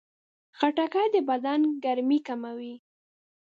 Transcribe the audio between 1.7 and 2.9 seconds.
ګرمي کموي.